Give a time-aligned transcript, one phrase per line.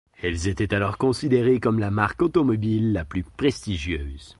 [0.19, 4.29] Elles étaient alors considérées comme la marque automobile la plus prestigieuse.